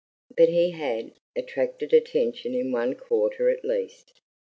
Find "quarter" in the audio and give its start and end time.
2.95-3.51